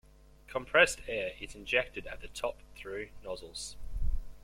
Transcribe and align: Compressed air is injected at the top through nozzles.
Compressed 0.47 0.99
air 1.07 1.33
is 1.39 1.53
injected 1.53 2.07
at 2.07 2.21
the 2.21 2.27
top 2.29 2.55
through 2.75 3.09
nozzles. 3.23 3.75